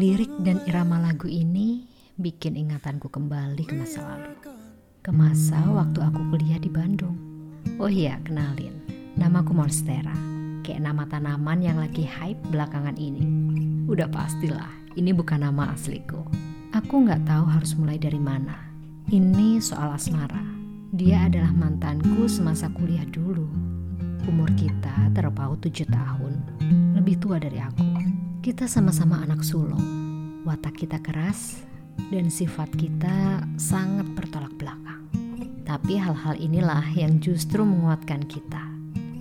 [0.00, 1.84] Lirik dan irama lagu ini
[2.16, 4.32] bikin ingatanku kembali ke masa lalu.
[5.04, 7.20] Ke masa waktu aku kuliah di Bandung.
[7.76, 8.80] Oh iya, kenalin.
[9.20, 10.16] Namaku Monstera.
[10.64, 13.28] Kayak nama tanaman yang lagi hype belakangan ini.
[13.92, 16.24] Udah pastilah, ini bukan nama asliku.
[16.72, 18.56] Aku nggak tahu harus mulai dari mana.
[19.12, 20.40] Ini soal asmara.
[20.96, 23.44] Dia adalah mantanku semasa kuliah dulu.
[24.24, 26.40] Umur kita terpaut tujuh tahun,
[26.96, 27.89] lebih tua dari aku.
[28.40, 29.84] Kita sama-sama anak sulung.
[30.48, 31.60] Watak kita keras
[32.08, 35.04] dan sifat kita sangat bertolak belakang.
[35.68, 38.64] Tapi hal-hal inilah yang justru menguatkan kita.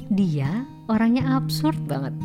[0.08, 2.16] Dia orangnya absurd banget.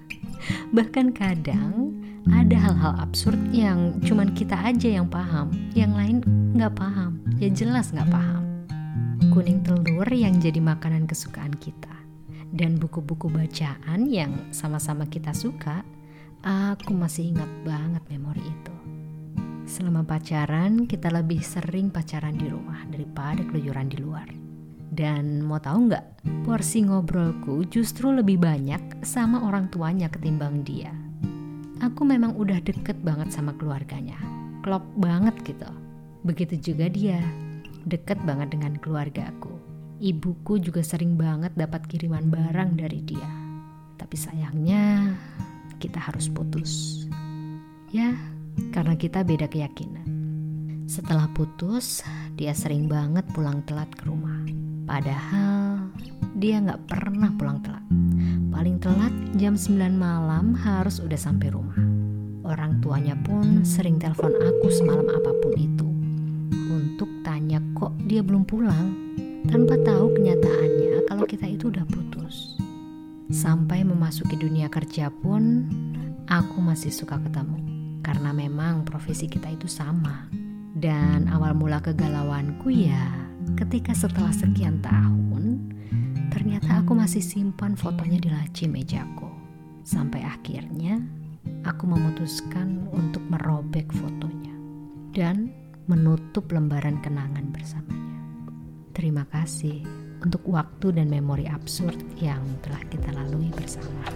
[0.76, 1.92] Bahkan kadang
[2.32, 6.24] ada hal-hal absurd yang cuman kita aja yang paham, yang lain
[6.56, 8.64] nggak paham, ya jelas nggak paham.
[9.28, 11.92] Kuning telur yang jadi makanan kesukaan kita,
[12.56, 15.84] dan buku-buku bacaan yang sama-sama kita suka
[16.44, 18.76] Aku masih ingat banget memori itu.
[19.64, 24.28] Selama pacaran, kita lebih sering pacaran di rumah daripada keluyuran di luar.
[24.92, 26.04] Dan mau tahu nggak,
[26.44, 30.92] porsi ngobrolku justru lebih banyak sama orang tuanya ketimbang dia.
[31.80, 34.20] Aku memang udah deket banget sama keluarganya,
[34.60, 35.72] klop banget gitu.
[36.28, 37.24] Begitu juga dia,
[37.88, 39.56] deket banget dengan keluargaku.
[39.96, 43.32] Ibuku juga sering banget dapat kiriman barang dari dia.
[43.96, 45.16] Tapi sayangnya
[45.84, 47.04] kita harus putus.
[47.92, 48.16] Ya,
[48.72, 50.08] karena kita beda keyakinan.
[50.88, 52.00] Setelah putus,
[52.40, 54.40] dia sering banget pulang telat ke rumah.
[54.88, 55.92] Padahal
[56.40, 57.84] dia nggak pernah pulang telat.
[58.48, 61.76] Paling telat jam 9 malam harus udah sampai rumah.
[62.44, 65.88] Orang tuanya pun sering telepon aku semalam apa pun itu.
[66.72, 68.92] Untuk tanya kok dia belum pulang.
[69.44, 72.56] Tanpa tahu kenyataannya kalau kita itu udah putus.
[73.34, 75.66] Sampai memasuki dunia kerja pun,
[76.30, 77.58] aku masih suka ketemu.
[77.98, 80.30] Karena memang profesi kita itu sama.
[80.70, 83.10] Dan awal mula kegalauanku ya,
[83.58, 85.66] ketika setelah sekian tahun,
[86.30, 89.26] ternyata aku masih simpan fotonya di laci mejaku.
[89.82, 91.02] Sampai akhirnya,
[91.66, 94.54] aku memutuskan untuk merobek fotonya
[95.10, 95.50] dan
[95.90, 98.14] menutup lembaran kenangan bersamanya.
[98.94, 104.08] Terima kasih untuk waktu dan memori absurd yang telah kita lalui bersama.